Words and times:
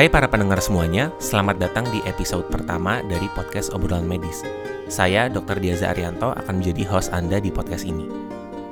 Hai 0.00 0.08
para 0.08 0.32
pendengar 0.32 0.56
semuanya, 0.64 1.12
selamat 1.20 1.60
datang 1.60 1.84
di 1.92 2.00
episode 2.08 2.48
pertama 2.48 3.04
dari 3.04 3.28
podcast 3.36 3.68
Obrolan 3.76 4.08
Medis. 4.08 4.40
Saya 4.88 5.28
Dr. 5.28 5.60
Diaza 5.60 5.92
Arianto 5.92 6.32
akan 6.32 6.56
menjadi 6.56 6.88
host 6.88 7.12
Anda 7.12 7.36
di 7.36 7.52
podcast 7.52 7.84
ini. 7.84 8.08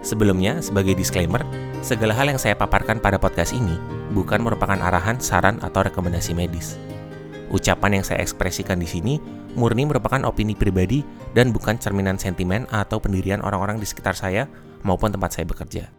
Sebelumnya, 0.01 0.65
sebagai 0.65 0.97
disclaimer, 0.97 1.45
segala 1.85 2.17
hal 2.17 2.33
yang 2.33 2.41
saya 2.41 2.57
paparkan 2.57 2.97
pada 2.97 3.21
podcast 3.21 3.53
ini 3.53 3.77
bukan 4.17 4.41
merupakan 4.41 4.81
arahan, 4.81 5.21
saran, 5.21 5.61
atau 5.61 5.85
rekomendasi 5.85 6.33
medis. 6.33 6.81
Ucapan 7.53 8.01
yang 8.01 8.05
saya 8.09 8.25
ekspresikan 8.25 8.81
di 8.81 8.89
sini 8.89 9.21
murni 9.53 9.85
merupakan 9.85 10.25
opini 10.25 10.57
pribadi 10.57 11.05
dan 11.37 11.53
bukan 11.53 11.77
cerminan 11.77 12.17
sentimen 12.17 12.65
atau 12.73 13.05
pendirian 13.05 13.45
orang-orang 13.45 13.77
di 13.77 13.85
sekitar 13.85 14.17
saya 14.17 14.49
maupun 14.81 15.13
tempat 15.13 15.37
saya 15.37 15.45
bekerja. 15.45 15.93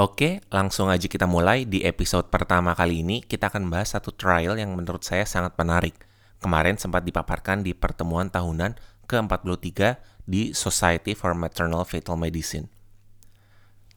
Oke, 0.00 0.40
langsung 0.48 0.88
aja 0.88 1.04
kita 1.04 1.28
mulai 1.28 1.68
di 1.68 1.84
episode 1.84 2.32
pertama 2.32 2.72
kali 2.72 3.04
ini. 3.04 3.20
Kita 3.20 3.52
akan 3.52 3.68
bahas 3.68 3.92
satu 3.92 4.16
trial 4.16 4.56
yang 4.56 4.72
menurut 4.72 5.04
saya 5.04 5.28
sangat 5.28 5.52
menarik. 5.60 5.92
Kemarin 6.40 6.80
sempat 6.80 7.04
dipaparkan 7.04 7.60
di 7.60 7.76
pertemuan 7.76 8.32
tahunan 8.32 8.80
ke-43 9.04 10.00
di 10.24 10.56
Society 10.56 11.12
for 11.12 11.36
Maternal 11.36 11.84
Fetal 11.84 12.16
Medicine. 12.16 12.72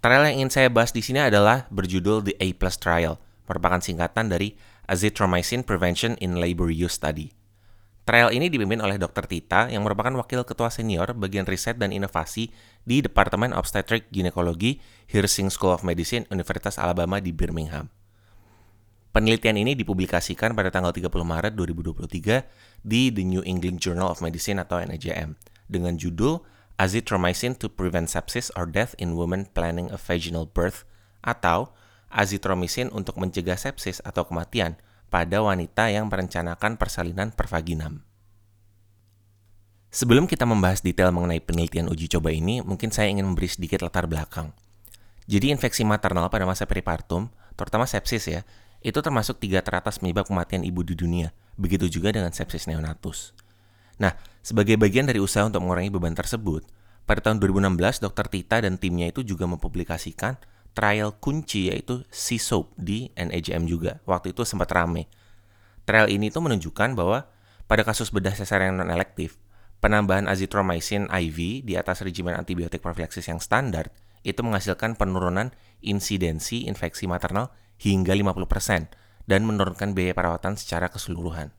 Trial 0.04 0.28
yang 0.28 0.44
ingin 0.44 0.52
saya 0.52 0.68
bahas 0.68 0.92
di 0.92 1.00
sini 1.00 1.24
adalah 1.24 1.72
berjudul 1.72 2.28
The 2.28 2.36
A 2.36 2.52
Plus 2.52 2.76
Trial, 2.76 3.16
merupakan 3.48 3.80
singkatan 3.80 4.28
dari 4.28 4.60
Azithromycin 4.92 5.64
Prevention 5.64 6.20
in 6.20 6.36
Labor 6.36 6.68
Use 6.68 7.00
Study. 7.00 7.32
Trial 8.04 8.36
ini 8.36 8.52
dipimpin 8.52 8.84
oleh 8.84 9.00
Dr. 9.00 9.24
Tita 9.32 9.72
yang 9.72 9.88
merupakan 9.88 10.12
wakil 10.20 10.44
ketua 10.44 10.68
senior 10.68 11.16
bagian 11.16 11.48
riset 11.48 11.80
dan 11.80 11.96
inovasi 11.96 12.52
di 12.84 13.00
Departemen 13.00 13.56
Obstetric 13.56 14.12
Ginekologi 14.12 14.84
Hirsing 15.08 15.48
School 15.48 15.72
of 15.72 15.88
Medicine 15.88 16.28
Universitas 16.28 16.76
Alabama 16.76 17.24
di 17.24 17.32
Birmingham. 17.32 17.88
Penelitian 19.16 19.56
ini 19.56 19.72
dipublikasikan 19.80 20.52
pada 20.52 20.68
tanggal 20.68 20.92
30 20.92 21.08
Maret 21.08 21.56
2023 21.56 22.84
di 22.84 23.08
The 23.08 23.24
New 23.24 23.46
England 23.48 23.80
Journal 23.80 24.12
of 24.12 24.20
Medicine 24.20 24.60
atau 24.60 24.84
NEJM 24.84 25.40
dengan 25.72 25.96
judul 25.96 26.44
Azithromycin 26.76 27.56
to 27.56 27.72
Prevent 27.72 28.12
Sepsis 28.12 28.52
or 28.60 28.68
Death 28.68 29.00
in 29.00 29.16
Women 29.16 29.48
Planning 29.56 29.94
a 29.96 30.00
Vaginal 30.02 30.50
Birth 30.52 30.84
atau 31.24 31.72
Azithromycin 32.12 32.92
untuk 32.92 33.16
mencegah 33.16 33.56
sepsis 33.56 34.04
atau 34.04 34.28
kematian 34.28 34.76
pada 35.14 35.46
wanita 35.46 35.94
yang 35.94 36.10
merencanakan 36.10 36.74
persalinan 36.82 37.30
pervaginam. 37.30 38.02
Sebelum 39.94 40.26
kita 40.26 40.50
membahas 40.50 40.82
detail 40.82 41.14
mengenai 41.14 41.38
penelitian 41.38 41.86
uji 41.86 42.10
coba 42.18 42.34
ini, 42.34 42.66
mungkin 42.66 42.90
saya 42.90 43.14
ingin 43.14 43.30
memberi 43.30 43.46
sedikit 43.46 43.86
latar 43.86 44.10
belakang. 44.10 44.50
Jadi 45.30 45.54
infeksi 45.54 45.86
maternal 45.86 46.34
pada 46.34 46.50
masa 46.50 46.66
peripartum, 46.66 47.30
terutama 47.54 47.86
sepsis 47.86 48.26
ya, 48.26 48.42
itu 48.82 48.98
termasuk 49.06 49.38
tiga 49.38 49.62
teratas 49.62 50.02
penyebab 50.02 50.26
kematian 50.26 50.66
ibu 50.66 50.82
di 50.82 50.98
dunia. 50.98 51.30
Begitu 51.62 51.94
juga 51.94 52.10
dengan 52.10 52.34
sepsis 52.34 52.66
neonatus. 52.66 53.38
Nah, 54.02 54.18
sebagai 54.42 54.82
bagian 54.82 55.06
dari 55.06 55.22
usaha 55.22 55.46
untuk 55.46 55.62
mengurangi 55.62 55.94
beban 55.94 56.18
tersebut, 56.18 56.66
pada 57.06 57.22
tahun 57.22 57.38
2016 57.38 58.02
Dr. 58.02 58.26
Tita 58.34 58.66
dan 58.66 58.82
timnya 58.82 59.14
itu 59.14 59.22
juga 59.22 59.46
mempublikasikan 59.46 60.42
trial 60.74 61.18
kunci 61.22 61.70
yaitu 61.70 62.02
C-SOAP 62.10 62.74
di 62.78 63.10
NEJM 63.14 63.70
juga. 63.70 64.02
Waktu 64.10 64.34
itu 64.34 64.46
sempat 64.46 64.74
rame. 64.74 65.10
Trial 65.86 66.10
ini 66.10 66.34
tuh 66.34 66.42
menunjukkan 66.46 66.98
bahwa 66.98 67.30
pada 67.70 67.82
kasus 67.86 68.10
bedah 68.10 68.34
sesar 68.34 68.66
yang 68.66 68.82
non-elektif, 68.82 69.40
penambahan 69.80 70.28
azithromycin 70.28 71.08
IV 71.10 71.38
di 71.64 71.74
atas 71.80 72.04
regimen 72.04 72.36
antibiotik 72.36 72.84
profilaksis 72.84 73.30
yang 73.30 73.40
standar 73.40 73.94
itu 74.24 74.40
menghasilkan 74.40 74.96
penurunan 74.96 75.52
insidensi 75.84 76.66
infeksi 76.66 77.06
maternal 77.06 77.52
hingga 77.76 78.16
50% 78.16 79.28
dan 79.28 79.42
menurunkan 79.44 79.92
biaya 79.92 80.16
perawatan 80.16 80.56
secara 80.56 80.88
keseluruhan. 80.88 81.52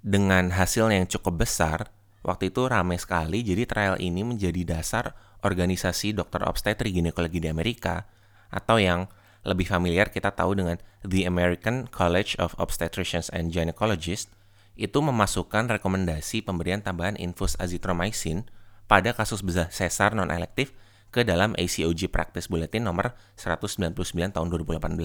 Dengan 0.00 0.50
hasil 0.54 0.90
yang 0.90 1.06
cukup 1.06 1.46
besar, 1.46 1.92
waktu 2.26 2.50
itu 2.50 2.66
ramai 2.66 2.98
sekali 2.98 3.46
jadi 3.46 3.62
trial 3.68 3.96
ini 4.02 4.26
menjadi 4.26 4.64
dasar 4.66 5.14
organisasi 5.40 6.16
dokter 6.16 6.44
obstetri 6.44 6.92
ginekologi 6.94 7.40
di 7.42 7.48
Amerika 7.48 8.08
atau 8.50 8.76
yang 8.80 9.08
lebih 9.44 9.64
familiar 9.64 10.12
kita 10.12 10.36
tahu 10.36 10.56
dengan 10.56 10.76
The 11.00 11.24
American 11.24 11.88
College 11.88 12.36
of 12.36 12.52
Obstetricians 12.60 13.32
and 13.32 13.52
Gynecologists 13.54 14.28
itu 14.76 14.98
memasukkan 15.00 15.68
rekomendasi 15.80 16.44
pemberian 16.44 16.84
tambahan 16.84 17.16
infus 17.16 17.56
azithromycin 17.56 18.48
pada 18.88 19.12
kasus 19.16 19.40
besar 19.44 19.68
sesar 19.72 20.16
non-elektif 20.16 20.72
ke 21.10 21.26
dalam 21.26 21.52
ACOG 21.58 22.08
Practice 22.08 22.46
Bulletin 22.46 22.86
nomor 22.86 23.12
199 23.36 23.92
tahun 24.30 24.46
2018. 24.48 24.98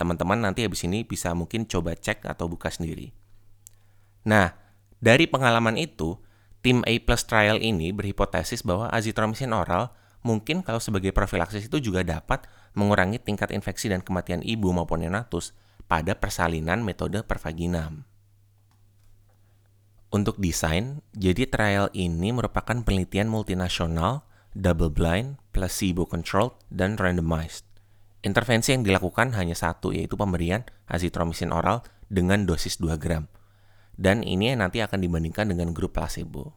Teman-teman 0.00 0.38
nanti 0.40 0.64
habis 0.64 0.82
ini 0.84 1.04
bisa 1.04 1.32
mungkin 1.36 1.68
coba 1.68 1.94
cek 1.94 2.26
atau 2.26 2.48
buka 2.48 2.72
sendiri. 2.72 3.12
Nah, 4.26 4.52
dari 5.00 5.24
pengalaman 5.28 5.80
itu, 5.80 6.18
tim 6.60 6.84
A 6.84 6.94
plus 7.00 7.24
trial 7.24 7.56
ini 7.60 7.92
berhipotesis 7.92 8.60
bahwa 8.64 8.92
azithromycin 8.92 9.52
oral 9.56 9.92
mungkin 10.20 10.60
kalau 10.60 10.80
sebagai 10.80 11.16
profilaksis 11.16 11.72
itu 11.72 11.80
juga 11.80 12.04
dapat 12.04 12.44
mengurangi 12.76 13.16
tingkat 13.16 13.50
infeksi 13.50 13.88
dan 13.88 14.04
kematian 14.04 14.44
ibu 14.44 14.68
maupun 14.70 15.00
neonatus 15.00 15.56
pada 15.88 16.14
persalinan 16.14 16.84
metode 16.84 17.24
pervaginam. 17.24 18.04
Untuk 20.10 20.42
desain, 20.42 21.00
jadi 21.14 21.46
trial 21.46 21.86
ini 21.94 22.34
merupakan 22.34 22.82
penelitian 22.82 23.30
multinasional, 23.30 24.26
double 24.58 24.90
blind, 24.90 25.38
placebo 25.54 26.02
controlled, 26.02 26.58
dan 26.66 26.98
randomized. 26.98 27.62
Intervensi 28.20 28.74
yang 28.74 28.82
dilakukan 28.82 29.32
hanya 29.38 29.54
satu, 29.54 29.94
yaitu 29.94 30.18
pemberian 30.18 30.66
azithromycin 30.90 31.54
oral 31.54 31.86
dengan 32.10 32.42
dosis 32.42 32.82
2 32.82 32.98
gram 32.98 33.30
dan 34.00 34.24
ini 34.24 34.56
nanti 34.56 34.80
akan 34.80 34.96
dibandingkan 34.96 35.52
dengan 35.52 35.76
grup 35.76 36.00
placebo. 36.00 36.56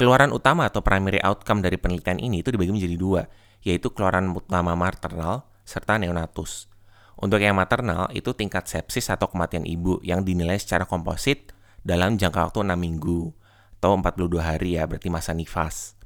Keluaran 0.00 0.32
utama 0.32 0.64
atau 0.64 0.80
primary 0.80 1.20
outcome 1.20 1.60
dari 1.60 1.76
penelitian 1.76 2.16
ini 2.16 2.40
itu 2.40 2.48
dibagi 2.48 2.72
menjadi 2.72 2.96
dua, 2.96 3.22
yaitu 3.60 3.92
keluaran 3.92 4.32
utama 4.32 4.72
maternal 4.72 5.44
serta 5.68 6.00
neonatus. 6.00 6.72
Untuk 7.18 7.44
yang 7.44 7.60
maternal 7.60 8.08
itu 8.16 8.32
tingkat 8.32 8.64
sepsis 8.70 9.12
atau 9.12 9.28
kematian 9.28 9.68
ibu 9.68 10.00
yang 10.00 10.24
dinilai 10.24 10.56
secara 10.56 10.88
komposit 10.88 11.52
dalam 11.84 12.16
jangka 12.16 12.48
waktu 12.48 12.62
6 12.64 12.78
minggu 12.78 13.34
atau 13.82 13.98
42 13.98 14.38
hari 14.38 14.78
ya, 14.78 14.86
berarti 14.86 15.10
masa 15.10 15.34
nifas. 15.34 15.98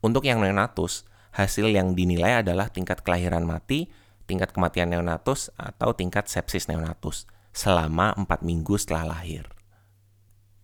Untuk 0.00 0.24
yang 0.24 0.40
neonatus, 0.40 1.04
hasil 1.34 1.68
yang 1.68 1.98
dinilai 1.98 2.40
adalah 2.40 2.70
tingkat 2.70 3.02
kelahiran 3.02 3.42
mati, 3.42 3.90
tingkat 4.30 4.54
kematian 4.54 4.94
neonatus, 4.94 5.50
atau 5.58 5.90
tingkat 5.90 6.30
sepsis 6.30 6.70
neonatus 6.70 7.26
selama 7.50 8.14
4 8.14 8.46
minggu 8.46 8.78
setelah 8.78 9.18
lahir. 9.18 9.50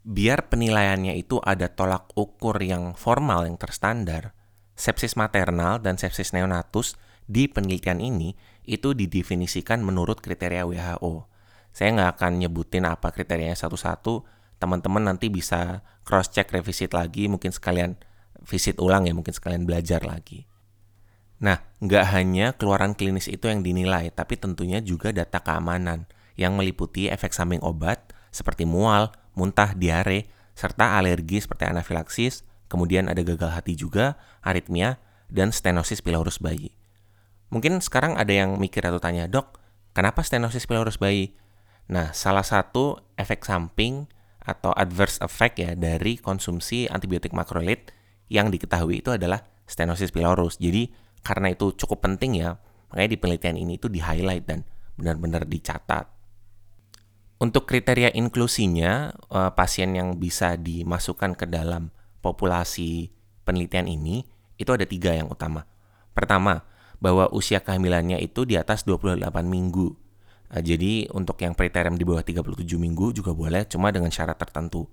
Biar 0.07 0.47
penilaiannya 0.47 1.19
itu 1.19 1.43
ada 1.43 1.67
tolak 1.67 2.15
ukur 2.15 2.63
yang 2.63 2.95
formal 2.95 3.43
yang 3.43 3.59
terstandar, 3.59 4.39
sepsis 4.79 5.19
maternal 5.19 5.83
dan 5.83 5.99
sepsis 5.99 6.31
neonatus 6.31 6.95
di 7.27 7.51
penelitian 7.51 7.99
ini 7.99 8.39
itu 8.63 8.95
didefinisikan 8.95 9.83
menurut 9.83 10.23
kriteria 10.23 10.63
WHO. 10.63 11.27
Saya 11.75 11.91
nggak 11.93 12.11
akan 12.17 12.33
nyebutin 12.39 12.87
apa 12.87 13.11
kriterianya 13.11 13.59
satu-satu, 13.59 14.23
teman-teman 14.63 15.11
nanti 15.11 15.27
bisa 15.27 15.83
cross-check 16.07 16.55
revisit 16.55 16.95
lagi, 16.95 17.27
mungkin 17.27 17.51
sekalian 17.51 17.99
visit 18.47 18.79
ulang 18.79 19.11
ya, 19.11 19.13
mungkin 19.13 19.35
sekalian 19.35 19.67
belajar 19.67 20.07
lagi. 20.07 20.47
Nah, 21.43 21.61
nggak 21.83 22.05
hanya 22.17 22.47
keluaran 22.57 22.97
klinis 22.97 23.29
itu 23.29 23.51
yang 23.51 23.61
dinilai, 23.61 24.09
tapi 24.15 24.41
tentunya 24.41 24.81
juga 24.81 25.13
data 25.13 25.43
keamanan 25.43 26.09
yang 26.37 26.55
meliputi 26.55 27.09
efek 27.09 27.33
samping 27.33 27.61
obat 27.65 28.13
seperti 28.31 28.69
mual, 28.69 29.13
muntah, 29.33 29.73
diare, 29.73 30.29
serta 30.53 31.01
alergi 31.01 31.41
seperti 31.41 31.69
anafilaksis, 31.69 32.45
kemudian 32.69 33.09
ada 33.09 33.21
gagal 33.25 33.53
hati 33.53 33.77
juga, 33.77 34.21
aritmia, 34.45 35.01
dan 35.33 35.51
stenosis 35.51 36.05
pilorus 36.05 36.39
bayi. 36.41 36.77
Mungkin 37.49 37.81
sekarang 37.81 38.19
ada 38.21 38.33
yang 38.33 38.61
mikir 38.61 38.85
atau 38.85 39.01
tanya, 39.01 39.29
dok, 39.29 39.57
kenapa 39.97 40.21
stenosis 40.21 40.69
pilorus 40.69 41.01
bayi? 41.01 41.37
Nah, 41.87 42.11
salah 42.13 42.43
satu 42.43 42.99
efek 43.15 43.47
samping 43.47 44.11
atau 44.43 44.71
adverse 44.75 45.19
effect 45.23 45.59
ya 45.59 45.75
dari 45.75 46.19
konsumsi 46.19 46.87
antibiotik 46.87 47.35
makrolit 47.35 47.91
yang 48.27 48.51
diketahui 48.51 49.03
itu 49.03 49.15
adalah 49.15 49.43
stenosis 49.67 50.11
pilorus. 50.11 50.59
Jadi 50.59 50.91
karena 51.23 51.51
itu 51.51 51.75
cukup 51.75 52.07
penting 52.07 52.43
ya, 52.43 52.59
makanya 52.91 53.11
di 53.15 53.19
penelitian 53.19 53.57
ini 53.59 53.79
itu 53.79 53.87
di-highlight 53.87 54.45
dan 54.47 54.63
benar-benar 54.99 55.47
dicatat. 55.47 56.16
Untuk 57.37 57.69
kriteria 57.69 58.17
inklusinya, 58.17 59.13
uh, 59.29 59.53
pasien 59.53 59.93
yang 59.93 60.17
bisa 60.17 60.57
dimasukkan 60.57 61.37
ke 61.37 61.45
dalam 61.45 61.93
populasi 62.25 63.13
penelitian 63.45 63.93
ini, 63.93 64.25
itu 64.57 64.73
ada 64.73 64.89
tiga 64.89 65.13
yang 65.13 65.29
utama. 65.29 65.69
Pertama, 66.17 66.65
bahwa 66.97 67.29
usia 67.37 67.61
kehamilannya 67.61 68.25
itu 68.25 68.49
di 68.49 68.57
atas 68.57 68.89
28 68.89 69.21
minggu. 69.45 69.93
Uh, 70.49 70.63
jadi 70.65 71.13
untuk 71.13 71.37
yang 71.45 71.53
preterm 71.53 72.01
di 72.01 72.09
bawah 72.09 72.25
37 72.25 72.57
minggu 72.81 73.13
juga 73.13 73.37
boleh, 73.37 73.69
cuma 73.69 73.93
dengan 73.93 74.09
syarat 74.09 74.41
tertentu. 74.41 74.89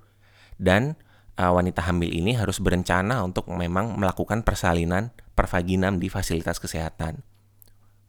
Dan 0.59 0.99
uh, 1.39 1.51
wanita 1.55 1.79
hamil 1.87 2.11
ini 2.11 2.35
harus 2.35 2.59
berencana 2.59 3.23
untuk 3.23 3.47
memang 3.55 3.95
melakukan 3.95 4.43
persalinan 4.43 5.15
pervaginam 5.31 5.95
di 5.95 6.11
fasilitas 6.11 6.59
kesehatan. 6.59 7.23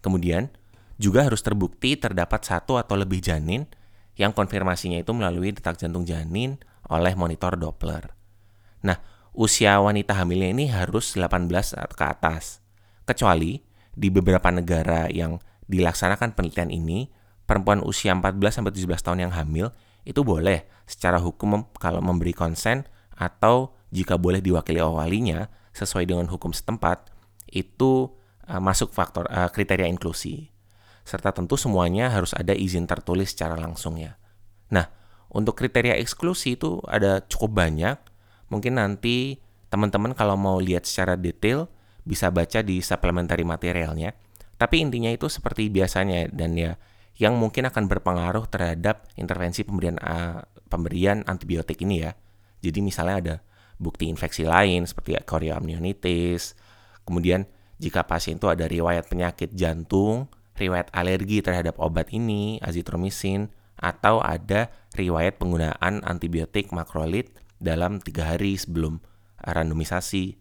Kemudian, 0.03 0.51
juga 0.99 1.23
harus 1.23 1.39
terbukti 1.39 1.95
terdapat 1.95 2.43
satu 2.43 2.83
atau 2.83 2.99
lebih 2.99 3.23
janin 3.23 3.67
yang 4.15 4.31
konfirmasinya 4.31 4.99
itu 5.01 5.11
melalui 5.11 5.51
detak 5.51 5.79
jantung 5.79 6.07
janin 6.07 6.59
oleh 6.87 7.13
monitor 7.19 7.59
Doppler. 7.59 8.15
Nah, 8.85 9.01
usia 9.35 9.81
wanita 9.81 10.15
hamilnya 10.15 10.51
ini 10.55 10.65
harus 10.71 11.17
18 11.17 11.51
ke 11.97 12.05
atas. 12.05 12.63
Kecuali 13.05 13.61
di 13.95 14.09
beberapa 14.09 14.49
negara 14.53 15.11
yang 15.11 15.39
dilaksanakan 15.67 16.37
penelitian 16.37 16.71
ini, 16.71 17.09
perempuan 17.49 17.81
usia 17.85 18.13
14 18.15 18.61
sampai 18.61 18.73
17 18.73 19.05
tahun 19.05 19.19
yang 19.29 19.33
hamil 19.35 19.73
itu 20.05 20.21
boleh 20.21 20.69
secara 20.85 21.17
hukum 21.17 21.65
kalau 21.81 22.05
memberi 22.05 22.37
konsen 22.37 22.85
atau 23.17 23.73
jika 23.95 24.21
boleh 24.21 24.45
diwakili 24.45 24.83
walinya 24.83 25.49
sesuai 25.73 26.05
dengan 26.05 26.29
hukum 26.29 26.53
setempat 26.53 27.09
itu 27.49 28.13
uh, 28.51 28.61
masuk 28.61 28.93
faktor 28.93 29.25
uh, 29.31 29.49
kriteria 29.49 29.89
inklusi 29.89 30.54
serta 31.05 31.37
tentu 31.37 31.61
semuanya 31.61 32.09
harus 32.09 32.33
ada 32.33 32.57
izin 32.57 32.89
tertulis 32.89 33.37
secara 33.37 33.61
langsung 33.61 34.01
ya. 34.01 34.17
Nah, 34.73 34.89
untuk 35.29 35.55
kriteria 35.55 36.01
eksklusi 36.01 36.57
itu 36.57 36.81
ada 36.89 37.21
cukup 37.29 37.61
banyak. 37.61 38.01
Mungkin 38.49 38.81
nanti 38.81 39.37
teman-teman 39.69 40.17
kalau 40.17 40.35
mau 40.41 40.57
lihat 40.57 40.89
secara 40.89 41.21
detail 41.21 41.69
bisa 42.09 42.33
baca 42.33 42.65
di 42.65 42.81
supplementary 42.81 43.45
materialnya. 43.45 44.17
Tapi 44.57 44.81
intinya 44.81 45.13
itu 45.13 45.29
seperti 45.29 45.69
biasanya 45.69 46.33
dan 46.33 46.57
ya 46.57 46.81
yang 47.21 47.39
mungkin 47.39 47.69
akan 47.69 47.87
berpengaruh 47.87 48.49
terhadap 48.51 49.07
intervensi 49.15 49.63
pemberian 49.63 50.01
uh, 50.03 50.43
pemberian 50.73 51.23
antibiotik 51.29 51.79
ini 51.85 52.03
ya. 52.03 52.17
Jadi 52.65 52.81
misalnya 52.81 53.17
ada 53.21 53.37
bukti 53.77 54.09
infeksi 54.09 54.49
lain 54.49 54.89
seperti 54.89 55.21
chorioamnionitis. 55.23 56.57
Kemudian 57.05 57.45
jika 57.77 58.07
pasien 58.07 58.41
itu 58.41 58.49
ada 58.49 58.65
riwayat 58.65 59.11
penyakit 59.11 59.53
jantung 59.53 60.31
riwayat 60.55 60.91
alergi 60.95 61.43
terhadap 61.43 61.79
obat 61.83 62.11
ini, 62.15 62.63
azitromisin, 62.63 63.51
atau 63.75 64.23
ada 64.23 64.71
riwayat 64.95 65.39
penggunaan 65.43 66.07
antibiotik 66.07 66.71
makrolid 66.71 67.31
dalam 67.59 67.99
tiga 67.99 68.35
hari 68.35 68.55
sebelum 68.55 69.03
randomisasi. 69.43 70.39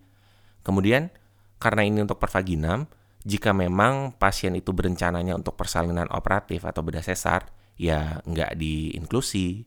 Kemudian, 0.61 1.09
karena 1.57 1.81
ini 1.83 2.05
untuk 2.05 2.21
pervaginam, 2.21 2.85
jika 3.23 3.55
memang 3.55 4.15
pasien 4.19 4.53
itu 4.53 4.75
berencananya 4.75 5.33
untuk 5.33 5.55
persalinan 5.55 6.07
operatif 6.11 6.67
atau 6.67 6.83
bedah 6.83 7.03
sesar, 7.03 7.49
ya 7.79 8.21
nggak 8.23 8.59
diinklusi. 8.59 9.65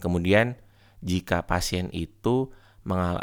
Kemudian, 0.00 0.56
jika 1.04 1.44
pasien 1.44 1.92
itu 1.92 2.50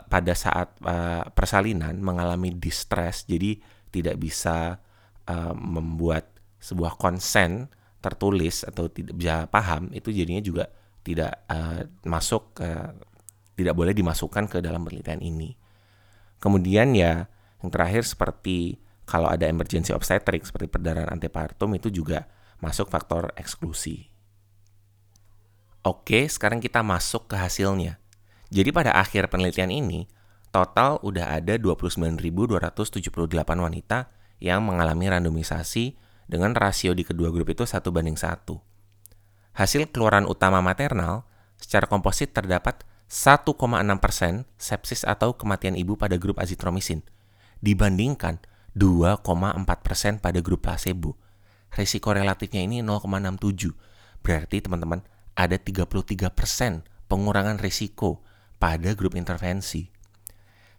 pada 0.10 0.34
saat 0.34 0.74
uh, 0.81 1.25
persalinan 1.34 2.02
mengalami 2.02 2.54
distress, 2.54 3.25
jadi 3.30 3.62
tidak 3.94 4.18
bisa 4.18 4.81
uh, 5.30 5.54
membuat 5.54 6.40
sebuah 6.62 6.96
konsen 6.96 7.68
tertulis 8.02 8.62
atau 8.66 8.88
tidak 8.90 9.18
bisa 9.18 9.46
paham 9.50 9.90
itu 9.94 10.13
jadinya 10.13 10.42
juga 10.42 10.66
tidak 11.02 11.46
uh, 11.50 11.86
masuk 12.06 12.62
ke 12.62 12.69
tidak 13.58 13.74
boleh 13.74 13.94
dimasukkan 13.94 14.50
ke 14.50 14.58
dalam 14.62 14.81
penelitian 14.86 15.22
ini. 15.22 15.58
Kemudian 16.42 16.94
ya 16.98 17.30
yang 17.62 17.69
terakhir 17.69 18.06
seperti 18.06 18.81
kalau 19.06 19.30
ada 19.30 19.46
emergency 19.46 19.94
obstetric 19.94 20.46
seperti 20.46 20.69
perdarahan 20.69 21.10
antepartum 21.13 21.74
itu 21.78 21.94
juga 21.94 22.25
masuk 22.62 22.90
faktor 22.90 23.34
eksklusi. 23.38 24.10
Oke, 25.81 26.30
sekarang 26.30 26.62
kita 26.62 26.86
masuk 26.86 27.25
ke 27.25 27.36
hasilnya. 27.38 27.98
Jadi 28.54 28.69
pada 28.69 28.94
akhir 28.94 29.34
penelitian 29.34 29.74
ini, 29.74 30.06
total 30.54 31.02
udah 31.02 31.42
ada 31.42 31.58
29.278 31.58 32.38
wanita 33.58 34.13
yang 34.38 34.62
mengalami 34.62 35.10
randomisasi 35.10 35.98
dengan 36.27 36.53
rasio 36.57 36.91
di 36.91 37.06
kedua 37.06 37.29
grup 37.29 37.50
itu 37.50 37.63
satu 37.65 37.89
banding 37.89 38.18
satu. 38.18 38.59
Hasil 39.56 39.91
keluaran 39.91 40.25
utama 40.25 40.63
maternal 40.63 41.27
secara 41.59 41.85
komposit 41.85 42.33
terdapat 42.33 42.83
1,6% 43.12 44.47
sepsis 44.56 45.03
atau 45.03 45.35
kematian 45.35 45.75
ibu 45.75 46.00
pada 46.00 46.15
grup 46.15 46.39
azitromisin 46.39 47.03
dibandingkan 47.59 48.39
2,4% 48.73 50.23
pada 50.23 50.39
grup 50.39 50.63
placebo. 50.63 51.19
Risiko 51.71 52.12
relatifnya 52.12 52.63
ini 52.63 52.79
0,67. 52.79 53.71
Berarti 54.24 54.57
teman-teman 54.63 55.03
ada 55.35 55.56
33% 55.56 56.31
pengurangan 57.07 57.59
risiko 57.59 58.24
pada 58.59 58.95
grup 58.95 59.15
intervensi. 59.15 59.88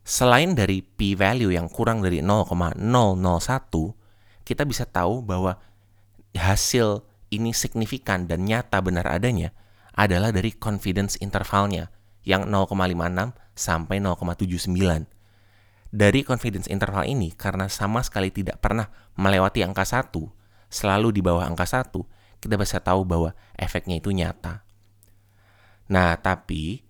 Selain 0.03 0.57
dari 0.57 0.83
p-value 0.83 1.55
yang 1.55 1.71
kurang 1.71 2.03
dari 2.03 2.19
0,001, 2.25 2.81
kita 4.43 4.67
bisa 4.67 4.87
tahu 4.87 5.23
bahwa 5.23 5.59
hasil 6.37 7.07
ini 7.33 7.57
signifikan 7.57 8.29
dan 8.29 8.45
nyata 8.45 8.79
benar 8.85 9.09
adanya 9.09 9.57
adalah 9.97 10.33
dari 10.33 10.53
confidence 10.53 11.17
intervalnya 11.21 11.93
yang 12.25 12.49
0,56 12.49 13.33
sampai 13.57 13.97
0,79. 14.01 15.09
Dari 15.93 16.21
confidence 16.25 16.69
interval 16.73 17.05
ini 17.05 17.37
karena 17.37 17.69
sama 17.69 18.01
sekali 18.01 18.33
tidak 18.33 18.65
pernah 18.65 18.89
melewati 19.21 19.61
angka 19.61 19.85
1, 19.85 20.09
selalu 20.73 21.13
di 21.13 21.21
bawah 21.21 21.45
angka 21.45 21.69
1, 21.69 22.41
kita 22.41 22.57
bisa 22.57 22.81
tahu 22.81 23.05
bahwa 23.05 23.37
efeknya 23.61 24.01
itu 24.01 24.09
nyata. 24.09 24.65
Nah, 25.93 26.17
tapi 26.17 26.81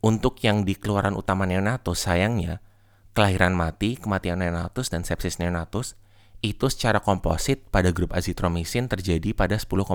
untuk 0.00 0.40
yang 0.40 0.64
di 0.64 0.72
keluaran 0.72 1.12
utama 1.12 1.44
neonatus 1.44 2.08
sayangnya 2.08 2.64
kelahiran 3.12 3.52
mati, 3.52 4.00
kematian 4.00 4.40
neonatus 4.40 4.88
dan 4.88 5.04
sepsis 5.04 5.36
neonatus 5.36 6.00
itu 6.46 6.70
secara 6.70 7.02
komposit 7.02 7.66
pada 7.74 7.90
grup 7.90 8.14
azitromisin 8.14 8.86
terjadi 8.86 9.34
pada 9.34 9.58
10,5% 9.58 9.90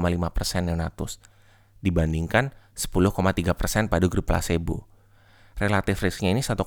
neonatus 0.67 1.23
dibandingkan 1.79 2.51
10,3% 2.75 3.87
pada 3.87 4.05
grup 4.11 4.25
placebo. 4.27 4.87
Relatif 5.55 6.01
risknya 6.01 6.33
ini 6.33 6.41
1,02 6.41 6.57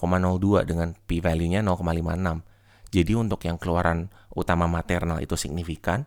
dengan 0.65 0.95
p-value-nya 1.07 1.61
0,56. 1.67 2.95
Jadi 2.95 3.13
untuk 3.19 3.41
yang 3.43 3.59
keluaran 3.59 4.09
utama 4.33 4.71
maternal 4.71 5.19
itu 5.19 5.35
signifikan, 5.35 6.07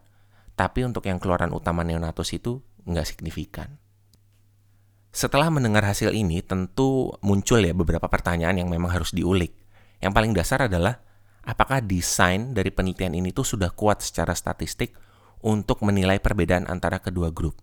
tapi 0.55 0.87
untuk 0.87 1.03
yang 1.05 1.19
keluaran 1.19 1.51
utama 1.51 1.83
neonatus 1.83 2.31
itu 2.33 2.63
nggak 2.87 3.05
signifikan. 3.05 3.75
Setelah 5.11 5.49
mendengar 5.49 5.83
hasil 5.83 6.13
ini, 6.13 6.45
tentu 6.45 7.11
muncul 7.25 7.59
ya 7.59 7.73
beberapa 7.73 8.05
pertanyaan 8.07 8.61
yang 8.63 8.69
memang 8.69 8.93
harus 8.93 9.11
diulik. 9.11 9.51
Yang 9.97 10.13
paling 10.13 10.31
dasar 10.37 10.69
adalah, 10.69 11.01
apakah 11.47 11.79
desain 11.79 12.51
dari 12.51 12.67
penelitian 12.69 13.15
ini 13.15 13.31
tuh 13.31 13.47
sudah 13.47 13.71
kuat 13.71 14.03
secara 14.03 14.35
statistik 14.35 14.91
untuk 15.39 15.79
menilai 15.79 16.19
perbedaan 16.19 16.67
antara 16.67 16.99
kedua 16.99 17.31
grup. 17.31 17.55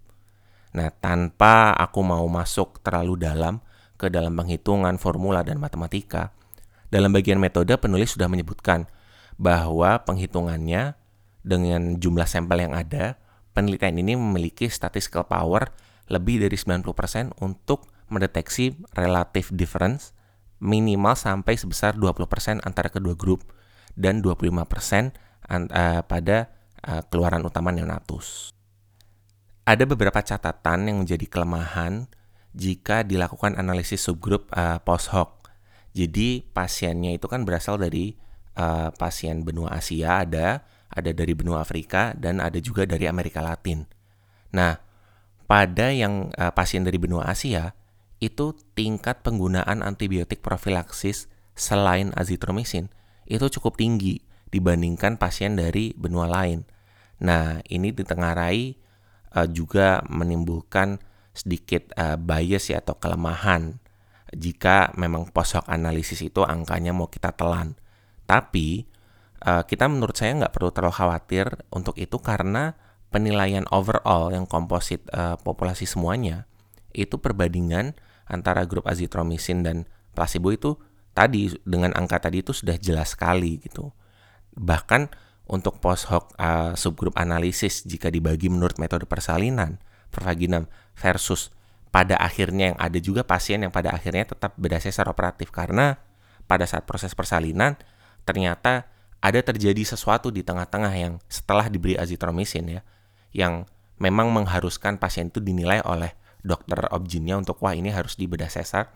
Nah, 0.74 0.88
tanpa 0.88 1.76
aku 1.76 2.00
mau 2.00 2.24
masuk 2.26 2.80
terlalu 2.80 3.20
dalam 3.20 3.60
ke 4.00 4.08
dalam 4.10 4.34
penghitungan 4.34 4.96
formula 4.98 5.44
dan 5.46 5.60
matematika, 5.60 6.34
dalam 6.88 7.12
bagian 7.12 7.38
metode 7.38 7.76
penulis 7.78 8.16
sudah 8.16 8.26
menyebutkan 8.26 8.88
bahwa 9.36 10.02
penghitungannya 10.02 10.96
dengan 11.44 12.00
jumlah 12.00 12.26
sampel 12.26 12.66
yang 12.66 12.74
ada, 12.74 13.20
penelitian 13.52 14.00
ini 14.00 14.16
memiliki 14.16 14.66
statistical 14.66 15.28
power 15.28 15.70
lebih 16.08 16.42
dari 16.42 16.56
90% 16.56 17.36
untuk 17.44 17.86
mendeteksi 18.08 18.74
relative 18.96 19.52
difference 19.54 20.16
minimal 20.58 21.12
sampai 21.12 21.54
sebesar 21.58 21.94
20% 21.98 22.64
antara 22.64 22.88
kedua 22.88 23.12
grup 23.14 23.44
dan 23.94 24.20
25% 24.22 24.54
uh, 24.54 26.02
pada 26.04 26.36
uh, 26.84 27.02
keluaran 27.08 27.42
utama 27.46 27.70
neonatus. 27.70 28.50
Ada 29.64 29.88
beberapa 29.88 30.20
catatan 30.20 30.92
yang 30.92 30.96
menjadi 31.02 31.24
kelemahan 31.24 32.06
jika 32.52 33.02
dilakukan 33.02 33.56
analisis 33.56 34.04
subgrup 34.04 34.52
uh, 34.52 34.78
post 34.84 35.10
hoc. 35.10 35.48
Jadi 35.94 36.42
pasiennya 36.42 37.14
itu 37.14 37.30
kan 37.30 37.46
berasal 37.46 37.78
dari 37.78 38.18
pasien 38.94 39.42
benua 39.42 39.74
Asia 39.74 40.22
ada, 40.22 40.62
ada 40.86 41.10
dari 41.10 41.34
benua 41.34 41.66
Afrika 41.66 42.14
dan 42.14 42.38
ada 42.38 42.62
juga 42.62 42.86
dari 42.86 43.10
Amerika 43.10 43.42
Latin. 43.42 43.82
Nah, 44.54 44.78
pada 45.44 45.90
yang 45.90 46.30
uh, 46.38 46.54
pasien 46.54 46.86
dari 46.86 46.96
benua 46.96 47.26
Asia 47.28 47.74
itu 48.22 48.56
tingkat 48.72 49.20
penggunaan 49.20 49.82
antibiotik 49.84 50.40
profilaksis 50.40 51.26
selain 51.52 52.14
azitromisin 52.16 52.88
itu 53.24 53.46
cukup 53.58 53.80
tinggi 53.80 54.20
dibandingkan 54.48 55.18
pasien 55.18 55.58
dari 55.58 55.96
benua 55.96 56.30
lain. 56.30 56.62
Nah, 57.24 57.58
ini 57.70 57.90
ditengarai 57.90 58.76
uh, 59.34 59.48
juga 59.50 60.02
menimbulkan 60.06 61.00
sedikit 61.34 61.90
uh, 61.98 62.14
bias 62.14 62.70
ya 62.70 62.78
atau 62.78 62.94
kelemahan 62.94 63.82
jika 64.34 64.94
memang 64.98 65.30
posok 65.30 65.66
analisis 65.66 66.22
itu 66.22 66.42
angkanya 66.46 66.94
mau 66.94 67.10
kita 67.10 67.34
telan. 67.34 67.74
Tapi 68.26 68.86
uh, 69.46 69.62
kita 69.66 69.90
menurut 69.90 70.14
saya 70.14 70.34
nggak 70.38 70.54
perlu 70.54 70.70
terlalu 70.70 70.94
khawatir 70.94 71.46
untuk 71.74 71.98
itu 71.98 72.18
karena 72.22 72.74
penilaian 73.14 73.62
overall 73.70 74.34
yang 74.34 74.46
komposit 74.46 75.06
uh, 75.14 75.38
populasi 75.38 75.86
semuanya 75.86 76.50
itu 76.94 77.18
perbandingan 77.18 77.94
antara 78.26 78.66
grup 78.66 78.86
azitromisin 78.90 79.62
dan 79.62 79.86
placebo 80.16 80.50
itu 80.50 80.78
tadi 81.14 81.48
dengan 81.62 81.94
angka 81.94 82.28
tadi 82.28 82.42
itu 82.42 82.50
sudah 82.50 82.76
jelas 82.76 83.14
sekali 83.14 83.62
gitu. 83.62 83.94
Bahkan 84.54 85.08
untuk 85.48 85.80
post 85.80 86.08
hoc 86.08 86.32
uh, 86.40 86.72
subgrup 86.72 87.16
analisis 87.20 87.84
jika 87.84 88.08
dibagi 88.08 88.48
menurut 88.48 88.80
metode 88.80 89.04
persalinan 89.04 89.76
pervaginam 90.08 90.70
versus 90.96 91.52
pada 91.92 92.16
akhirnya 92.18 92.72
yang 92.74 92.78
ada 92.80 92.98
juga 92.98 93.22
pasien 93.22 93.60
yang 93.60 93.70
pada 93.70 93.92
akhirnya 93.92 94.24
tetap 94.24 94.56
berdasar 94.56 95.06
operatif 95.06 95.52
karena 95.52 96.00
pada 96.48 96.64
saat 96.64 96.88
proses 96.88 97.12
persalinan 97.12 97.76
ternyata 98.24 98.88
ada 99.20 99.40
terjadi 99.40 99.84
sesuatu 99.84 100.32
di 100.32 100.40
tengah-tengah 100.44 100.94
yang 100.96 101.20
setelah 101.28 101.68
diberi 101.68 101.96
azitromisin 101.96 102.80
ya 102.80 102.80
yang 103.36 103.68
memang 104.00 104.32
mengharuskan 104.32 104.96
pasien 104.96 105.28
itu 105.28 105.38
dinilai 105.44 105.84
oleh 105.84 106.16
dokter 106.44 106.76
objinnya 106.92 107.36
untuk 107.36 107.60
wah 107.60 107.72
ini 107.72 107.92
harus 107.92 108.16
dibedah 108.16 108.48
sesar 108.48 108.92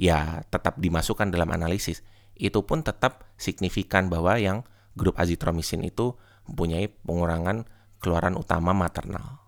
ya 0.00 0.40
tetap 0.48 0.80
dimasukkan 0.80 1.28
dalam 1.28 1.52
analisis 1.52 2.00
itu 2.40 2.64
pun 2.64 2.80
tetap 2.80 3.28
signifikan 3.36 4.08
bahwa 4.08 4.40
yang 4.40 4.64
grup 4.96 5.20
azitromisin 5.20 5.84
itu 5.84 6.16
mempunyai 6.48 6.88
pengurangan 7.04 7.68
keluaran 8.00 8.40
utama 8.40 8.72
maternal. 8.72 9.44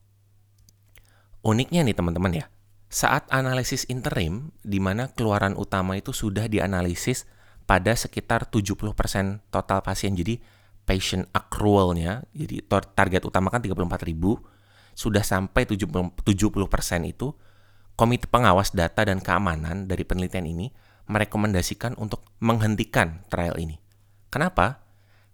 Uniknya 1.41 1.83
nih 1.89 1.97
teman-teman 1.97 2.37
ya, 2.37 2.45
saat 2.93 3.25
analisis 3.33 3.89
interim 3.89 4.53
di 4.61 4.77
mana 4.77 5.09
keluaran 5.09 5.57
utama 5.57 5.97
itu 5.97 6.13
sudah 6.13 6.47
dianalisis 6.47 7.25
pada 7.65 7.97
sekitar 7.97 8.53
70% 8.53 9.49
total 9.49 9.81
pasien. 9.81 10.13
Jadi 10.13 10.39
patient 10.85 11.27
accrualnya, 11.33 12.29
jadi 12.37 12.61
target 12.69 13.25
utama 13.25 13.49
kan 13.49 13.65
34 13.65 14.05
ribu, 14.05 14.37
sudah 14.93 15.25
sampai 15.25 15.65
70%, 15.65 16.13
70% 16.21 17.09
itu 17.09 17.33
Komite 17.95 18.27
Pengawas 18.27 18.73
Data 18.73 19.05
dan 19.05 19.21
Keamanan 19.21 19.87
dari 19.87 20.03
penelitian 20.03 20.49
ini 20.49 20.73
merekomendasikan 21.07 21.99
untuk 22.01 22.25
menghentikan 22.41 23.27
trial 23.29 23.59
ini. 23.61 23.77
Kenapa? 24.33 24.81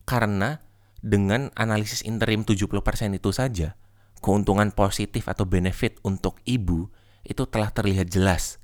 Karena 0.02 0.58
dengan 0.98 1.54
analisis 1.54 2.02
interim 2.02 2.42
70% 2.42 2.66
itu 3.14 3.30
saja, 3.30 3.78
keuntungan 4.18 4.74
positif 4.74 5.30
atau 5.30 5.46
benefit 5.46 6.02
untuk 6.02 6.42
ibu 6.42 6.90
itu 7.22 7.46
telah 7.46 7.70
terlihat 7.70 8.10
jelas. 8.10 8.58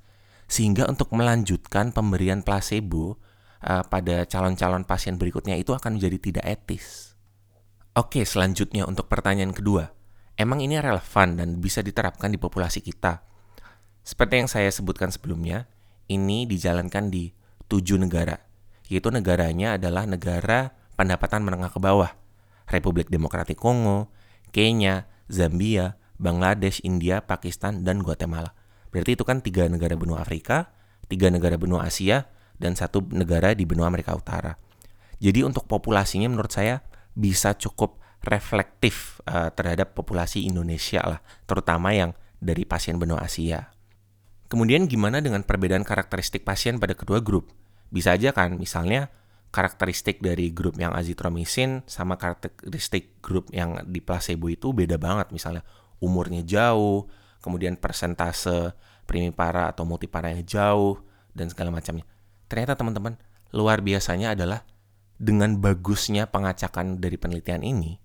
Sehingga 0.45 0.85
untuk 0.91 1.09
melanjutkan 1.15 1.95
pemberian 1.95 2.43
placebo 2.43 3.17
uh, 3.63 3.83
pada 3.87 4.27
calon-calon 4.27 4.83
pasien 4.83 5.15
berikutnya 5.15 5.55
itu 5.57 5.71
akan 5.73 5.97
menjadi 5.97 6.17
tidak 6.19 6.45
etis. 6.45 7.15
Oke, 7.95 8.27
selanjutnya 8.27 8.83
untuk 8.83 9.07
pertanyaan 9.07 9.55
kedua. 9.55 9.95
Emang 10.35 10.59
ini 10.59 10.75
relevan 10.75 11.39
dan 11.39 11.63
bisa 11.63 11.79
diterapkan 11.79 12.27
di 12.27 12.35
populasi 12.35 12.83
kita? 12.83 13.23
Seperti 14.05 14.37
yang 14.37 14.49
saya 14.49 14.69
sebutkan 14.69 15.09
sebelumnya, 15.09 15.65
ini 16.05 16.45
dijalankan 16.45 17.09
di 17.09 17.33
tujuh 17.65 17.97
negara, 17.97 18.37
yaitu 18.85 19.09
negaranya 19.09 19.81
adalah 19.81 20.05
negara 20.05 20.77
pendapatan 20.93 21.41
menengah 21.41 21.73
ke 21.73 21.81
bawah. 21.81 22.13
Republik 22.69 23.09
Demokratik 23.09 23.57
Kongo, 23.57 24.13
Kenya, 24.53 25.09
Zambia, 25.25 25.97
Bangladesh, 26.21 26.85
India, 26.85 27.25
Pakistan, 27.25 27.81
dan 27.81 28.05
Guatemala. 28.05 28.53
Berarti 28.93 29.17
itu 29.17 29.25
kan 29.25 29.41
tiga 29.41 29.65
negara 29.65 29.97
benua 29.97 30.21
Afrika, 30.21 30.69
tiga 31.09 31.33
negara 31.33 31.57
benua 31.57 31.89
Asia, 31.89 32.29
dan 32.61 32.77
satu 32.77 33.03
negara 33.09 33.57
di 33.57 33.65
benua 33.67 33.89
Amerika 33.89 34.15
Utara. 34.15 34.55
Jadi 35.17 35.41
untuk 35.41 35.65
populasinya 35.65 36.29
menurut 36.29 36.53
saya 36.53 36.85
bisa 37.17 37.57
cukup 37.57 37.99
reflektif 38.21 39.19
uh, 39.27 39.49
terhadap 39.51 39.97
populasi 39.97 40.45
Indonesia 40.45 41.03
lah, 41.03 41.19
terutama 41.49 41.91
yang 41.91 42.13
dari 42.39 42.63
pasien 42.63 43.01
benua 43.01 43.25
Asia. 43.25 43.74
Kemudian 44.55 44.87
gimana 44.87 45.19
dengan 45.19 45.43
perbedaan 45.43 45.83
karakteristik 45.83 46.47
pasien 46.47 46.79
pada 46.79 46.95
kedua 46.95 47.19
grup? 47.19 47.51
Bisa 47.91 48.15
aja 48.15 48.31
kan, 48.31 48.55
misalnya 48.55 49.11
karakteristik 49.51 50.23
dari 50.23 50.55
grup 50.55 50.79
yang 50.79 50.95
azitromisin 50.95 51.83
sama 51.91 52.15
karakteristik 52.15 53.19
grup 53.19 53.51
yang 53.51 53.83
di 53.83 53.99
placebo 53.99 54.47
itu 54.47 54.71
beda 54.71 54.95
banget. 54.95 55.35
Misalnya 55.35 55.67
umurnya 55.99 56.39
jauh 56.47 57.03
kemudian 57.43 57.75
persentase 57.75 58.71
primipara 59.03 59.75
atau 59.75 59.83
multipara 59.83 60.31
yang 60.31 60.47
jauh 60.47 61.03
dan 61.35 61.51
segala 61.51 61.75
macamnya. 61.75 62.07
Ternyata 62.47 62.79
teman-teman 62.79 63.19
luar 63.51 63.83
biasanya 63.83 64.39
adalah 64.39 64.63
dengan 65.19 65.59
bagusnya 65.59 66.31
pengacakan 66.31 67.03
dari 67.03 67.19
penelitian 67.19 67.59
ini 67.59 67.99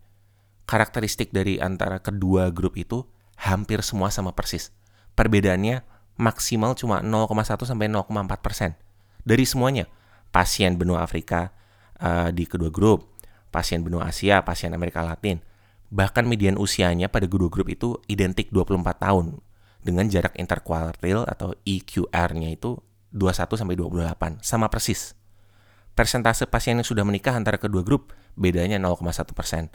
karakteristik 0.66 1.30
dari 1.30 1.62
antara 1.62 2.02
kedua 2.02 2.50
grup 2.50 2.74
itu 2.74 3.06
hampir 3.38 3.86
semua 3.86 4.10
sama 4.10 4.34
persis. 4.34 4.74
Perbedaannya 5.14 5.99
maksimal 6.20 6.76
cuma 6.76 7.00
0,1 7.00 7.64
sampai 7.64 7.88
0,4 7.88 8.04
persen 8.44 8.76
dari 9.24 9.48
semuanya 9.48 9.88
pasien 10.30 10.76
benua 10.76 11.04
Afrika 11.04 11.52
uh, 12.00 12.30
di 12.30 12.46
kedua 12.46 12.70
grup, 12.72 13.20
pasien 13.52 13.82
benua 13.82 14.08
Asia, 14.08 14.42
pasien 14.46 14.72
Amerika 14.72 15.04
Latin. 15.04 15.42
Bahkan 15.90 16.22
median 16.22 16.54
usianya 16.54 17.10
pada 17.10 17.26
kedua 17.26 17.50
grup 17.50 17.66
itu 17.66 17.98
identik 18.06 18.54
24 18.54 18.78
tahun 19.02 19.42
dengan 19.82 20.06
jarak 20.06 20.38
interkuartil 20.38 21.26
atau 21.26 21.56
EQR-nya 21.66 22.54
itu 22.54 22.78
21 23.10 23.58
sampai 23.58 23.74
28, 23.74 24.38
sama 24.46 24.70
persis. 24.70 25.18
Persentase 25.98 26.46
pasien 26.46 26.78
yang 26.78 26.86
sudah 26.86 27.02
menikah 27.02 27.34
antara 27.34 27.58
kedua 27.58 27.82
grup 27.82 28.14
bedanya 28.38 28.78
0,1 28.78 29.34
persen. 29.34 29.66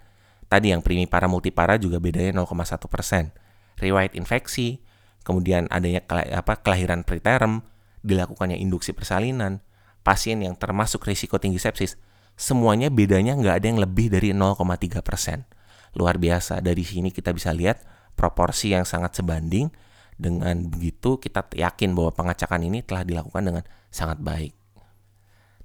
Tadi 0.48 0.72
yang 0.72 0.80
primipara 0.80 1.28
multipara 1.28 1.76
juga 1.76 2.00
bedanya 2.00 2.32
0,1 2.48 2.88
persen. 2.88 3.36
Riwayat 3.76 4.16
infeksi, 4.16 4.80
kemudian 5.26 5.66
adanya 5.74 6.06
apa 6.08 6.62
kelahiran 6.62 7.02
preterm, 7.02 7.66
dilakukannya 8.06 8.62
induksi 8.62 8.94
persalinan, 8.94 9.66
pasien 10.06 10.46
yang 10.46 10.54
termasuk 10.54 11.02
risiko 11.10 11.42
tinggi 11.42 11.58
sepsis, 11.58 11.98
semuanya 12.38 12.94
bedanya 12.94 13.34
nggak 13.34 13.56
ada 13.58 13.68
yang 13.68 13.82
lebih 13.82 14.14
dari 14.14 14.30
0,3 14.32 15.02
persen. 15.02 15.50
Luar 15.98 16.22
biasa, 16.22 16.62
dari 16.62 16.86
sini 16.86 17.10
kita 17.10 17.34
bisa 17.34 17.50
lihat 17.50 17.82
proporsi 18.14 18.72
yang 18.78 18.86
sangat 18.86 19.18
sebanding. 19.18 19.74
Dengan 20.16 20.72
begitu 20.72 21.20
kita 21.20 21.44
yakin 21.52 21.92
bahwa 21.92 22.16
pengacakan 22.16 22.64
ini 22.64 22.80
telah 22.86 23.04
dilakukan 23.04 23.44
dengan 23.44 23.64
sangat 23.92 24.22
baik. 24.24 24.56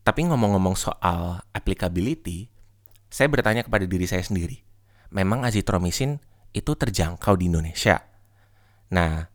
Tapi 0.02 0.26
ngomong-ngomong 0.26 0.75
soal 0.75 1.38
applicability, 1.55 2.50
saya 3.07 3.31
bertanya 3.31 3.62
kepada 3.62 3.87
diri 3.87 4.11
saya 4.11 4.25
sendiri. 4.26 4.59
Memang 5.14 5.47
azitromisin 5.47 6.19
itu 6.50 6.75
terjangkau 6.75 7.38
di 7.38 7.47
Indonesia? 7.47 8.02
Nah, 8.90 9.31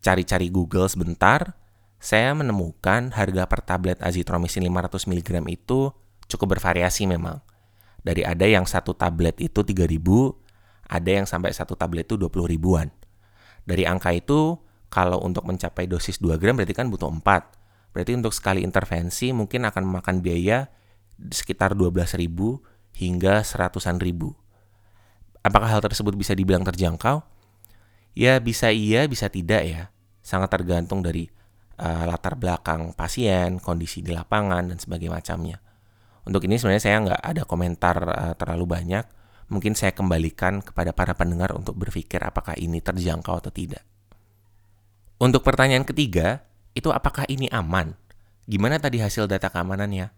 cari-cari 0.00 0.48
Google 0.48 0.88
sebentar, 0.88 1.56
saya 2.00 2.32
menemukan 2.32 3.12
harga 3.12 3.44
per 3.44 3.60
tablet 3.60 4.00
azitromisin 4.00 4.64
500 4.64 5.04
mg 5.04 5.30
itu 5.52 5.92
cukup 6.26 6.56
bervariasi 6.56 7.04
memang. 7.04 7.44
Dari 8.00 8.24
ada 8.24 8.48
yang 8.48 8.64
satu 8.64 8.96
tablet 8.96 9.36
itu 9.44 9.60
3000, 9.60 9.92
ada 10.88 11.10
yang 11.12 11.28
sampai 11.28 11.52
satu 11.52 11.76
tablet 11.76 12.08
itu 12.08 12.16
20 12.16 12.48
ribuan. 12.48 12.88
Dari 13.68 13.84
angka 13.84 14.16
itu, 14.16 14.56
kalau 14.88 15.20
untuk 15.20 15.44
mencapai 15.44 15.84
dosis 15.84 16.16
2 16.18 16.40
gram 16.40 16.56
berarti 16.56 16.72
kan 16.72 16.88
butuh 16.88 17.12
4. 17.12 17.92
Berarti 17.92 18.12
untuk 18.16 18.32
sekali 18.32 18.64
intervensi 18.64 19.30
mungkin 19.36 19.68
akan 19.68 19.82
memakan 19.84 20.24
biaya 20.24 20.72
sekitar 21.20 21.76
12 21.76 22.16
ribu 22.16 22.64
hingga 22.96 23.44
seratusan 23.44 24.00
ribu. 24.00 24.32
Apakah 25.44 25.68
hal 25.68 25.84
tersebut 25.84 26.16
bisa 26.16 26.32
dibilang 26.32 26.64
terjangkau? 26.64 27.22
Ya 28.14 28.38
bisa 28.42 28.74
iya, 28.74 29.06
bisa 29.06 29.30
tidak 29.30 29.62
ya. 29.66 29.82
Sangat 30.20 30.50
tergantung 30.52 31.00
dari 31.00 31.30
uh, 31.80 32.04
latar 32.06 32.36
belakang 32.36 32.92
pasien, 32.92 33.58
kondisi 33.58 34.04
di 34.04 34.12
lapangan, 34.12 34.70
dan 34.70 34.78
sebagainya 34.78 35.14
macamnya. 35.14 35.58
Untuk 36.28 36.44
ini 36.44 36.60
sebenarnya 36.60 36.82
saya 36.84 36.96
nggak 37.00 37.22
ada 37.22 37.42
komentar 37.48 37.96
uh, 38.04 38.34
terlalu 38.36 38.66
banyak. 38.68 39.04
Mungkin 39.50 39.74
saya 39.74 39.90
kembalikan 39.90 40.62
kepada 40.62 40.94
para 40.94 41.16
pendengar 41.18 41.50
untuk 41.56 41.74
berpikir 41.74 42.22
apakah 42.22 42.54
ini 42.54 42.78
terjangkau 42.78 43.42
atau 43.42 43.50
tidak. 43.50 43.82
Untuk 45.18 45.42
pertanyaan 45.42 45.82
ketiga, 45.82 46.46
itu 46.72 46.88
apakah 46.94 47.26
ini 47.26 47.50
aman? 47.50 47.98
Gimana 48.46 48.78
tadi 48.78 49.02
hasil 49.02 49.26
data 49.26 49.50
keamanannya? 49.50 50.14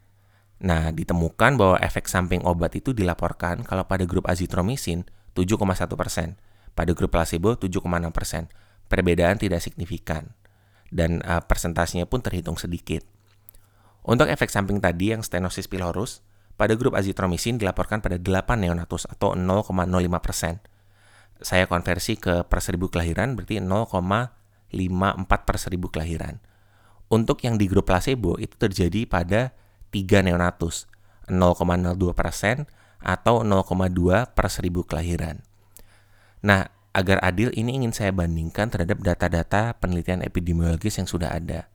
Nah, 0.63 0.95
ditemukan 0.95 1.59
bahwa 1.59 1.77
efek 1.83 2.07
samping 2.07 2.47
obat 2.47 2.77
itu 2.79 2.95
dilaporkan 2.95 3.67
kalau 3.67 3.83
pada 3.83 4.07
grup 4.07 4.31
azitromisin 4.31 5.03
7,1%, 5.35 6.39
pada 6.73 6.93
grup 6.97 7.13
placebo 7.13 7.57
7,6%. 7.57 8.49
Perbedaan 8.89 9.41
tidak 9.41 9.65
signifikan 9.65 10.37
dan 10.93 11.25
uh, 11.25 11.41
persentasenya 11.41 12.05
pun 12.05 12.21
terhitung 12.21 12.61
sedikit. 12.61 13.03
Untuk 14.05 14.29
efek 14.29 14.53
samping 14.53 14.83
tadi 14.83 15.17
yang 15.17 15.25
stenosis 15.25 15.71
pilorus, 15.71 16.21
pada 16.61 16.77
grup 16.77 16.93
azitromisin 16.95 17.57
dilaporkan 17.57 18.05
pada 18.05 18.21
8 18.21 18.61
neonatus 18.61 19.09
atau 19.09 19.33
0,05%. 19.33 20.61
Saya 21.43 21.65
konversi 21.67 22.15
ke 22.21 22.47
per 22.47 22.61
seribu 22.63 22.87
kelahiran 22.93 23.35
berarti 23.35 23.59
0,54 23.59 25.49
per 25.49 25.57
seribu 25.59 25.91
kelahiran. 25.91 26.39
Untuk 27.11 27.43
yang 27.43 27.59
di 27.59 27.67
grup 27.67 27.91
placebo 27.91 28.39
itu 28.39 28.55
terjadi 28.57 29.09
pada 29.09 29.51
3 29.91 30.29
neonatus, 30.29 30.87
0,02% 31.29 31.99
atau 33.03 33.43
0,2 33.43 34.31
per 34.33 34.47
seribu 34.49 34.87
kelahiran. 34.87 35.43
Nah, 36.43 36.69
Agar 36.93 37.25
adil, 37.25 37.49
ini 37.57 37.81
ingin 37.81 37.97
saya 37.97 38.13
bandingkan 38.13 38.69
terhadap 38.69 39.01
data-data 39.01 39.73
penelitian 39.81 40.21
epidemiologis 40.21 41.01
yang 41.01 41.09
sudah 41.09 41.33
ada. 41.33 41.73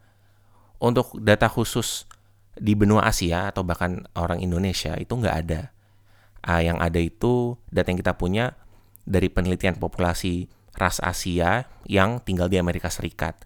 Untuk 0.78 1.18
data 1.18 1.50
khusus 1.50 2.06
di 2.54 2.78
benua 2.78 3.10
Asia 3.10 3.50
atau 3.50 3.66
bahkan 3.66 4.06
orang 4.14 4.46
Indonesia 4.46 4.94
itu 4.94 5.10
nggak 5.10 5.38
ada. 5.46 5.62
uh, 6.46 6.62
yang 6.62 6.78
ada 6.78 7.02
itu 7.02 7.58
data 7.74 7.90
yang 7.90 7.98
kita 7.98 8.14
punya 8.14 8.54
dari 9.10 9.26
penelitian 9.34 9.82
populasi 9.82 10.54
ras 10.78 11.02
Asia 11.02 11.66
yang 11.90 12.22
tinggal 12.22 12.46
di 12.46 12.62
Amerika 12.62 12.94
Serikat 12.94 13.42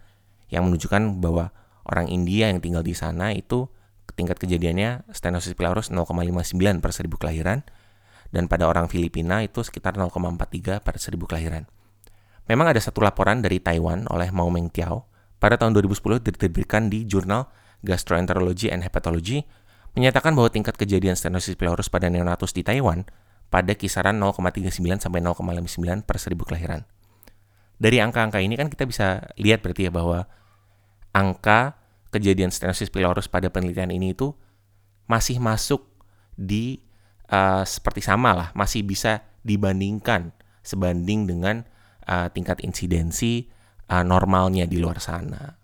yang 0.52 0.68
menunjukkan 0.68 1.24
bahwa 1.24 1.56
orang 1.88 2.12
India 2.12 2.52
yang 2.52 2.60
tinggal 2.60 2.84
di 2.84 2.92
sana 2.92 3.32
itu 3.32 3.64
tingkat 4.12 4.36
kejadiannya 4.36 5.08
stenosis 5.08 5.56
pylorus 5.56 5.88
0,59 5.88 6.84
per 6.84 6.92
seribu 6.92 7.16
kelahiran 7.16 7.64
dan 8.32 8.48
pada 8.48 8.66
orang 8.66 8.88
Filipina 8.88 9.44
itu 9.44 9.60
sekitar 9.60 9.94
0,43 9.94 10.80
per 10.80 10.96
seribu 10.96 11.28
kelahiran. 11.28 11.68
Memang 12.48 12.72
ada 12.72 12.80
satu 12.82 13.04
laporan 13.04 13.44
dari 13.44 13.62
Taiwan 13.62 14.08
oleh 14.10 14.32
Mao 14.34 14.50
Meng 14.50 14.72
Tiao 14.72 15.06
pada 15.38 15.60
tahun 15.60 15.78
2010 15.78 16.24
diterbitkan 16.26 16.90
di 16.90 17.06
jurnal 17.06 17.46
Gastroenterology 17.84 18.72
and 18.72 18.82
Hepatology 18.82 19.46
menyatakan 19.92 20.32
bahwa 20.32 20.48
tingkat 20.48 20.74
kejadian 20.80 21.14
stenosis 21.14 21.54
pylorus 21.54 21.92
pada 21.92 22.08
neonatus 22.08 22.56
di 22.56 22.64
Taiwan 22.64 23.04
pada 23.52 23.76
kisaran 23.76 24.16
0,39 24.16 24.72
sampai 25.04 25.20
0,59 25.20 26.08
per 26.08 26.16
seribu 26.16 26.48
kelahiran. 26.48 26.88
Dari 27.76 28.00
angka-angka 28.00 28.40
ini 28.40 28.56
kan 28.56 28.72
kita 28.72 28.88
bisa 28.88 29.28
lihat 29.36 29.60
berarti 29.60 29.90
ya 29.90 29.92
bahwa 29.92 30.24
angka 31.12 31.76
kejadian 32.14 32.48
stenosis 32.48 32.88
pylorus 32.88 33.28
pada 33.28 33.52
penelitian 33.52 33.92
ini 33.92 34.16
itu 34.16 34.32
masih 35.04 35.36
masuk 35.36 35.84
di 36.38 36.80
uh, 37.32 37.64
seperti 37.64 38.04
sama 38.04 38.36
lah, 38.36 38.48
masih 38.52 38.84
bisa 38.84 39.24
dibandingkan 39.42 40.36
sebanding 40.62 41.26
dengan 41.26 41.64
uh, 42.06 42.28
tingkat 42.30 42.60
insidensi 42.62 43.48
uh, 43.90 44.04
normalnya 44.04 44.68
di 44.68 44.78
luar 44.78 45.00
sana. 45.00 45.58